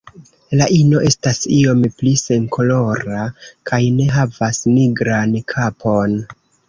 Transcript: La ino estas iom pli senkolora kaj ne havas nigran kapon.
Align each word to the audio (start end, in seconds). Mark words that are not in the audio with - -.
La 0.59 0.67
ino 0.75 1.01
estas 1.09 1.41
iom 1.57 1.83
pli 1.99 2.13
senkolora 2.21 3.25
kaj 3.73 3.79
ne 3.99 4.09
havas 4.17 4.63
nigran 4.79 5.37
kapon. 5.55 6.17